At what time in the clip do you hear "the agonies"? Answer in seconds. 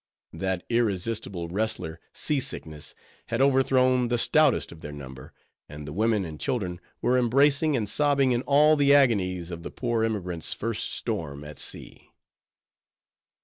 8.75-9.51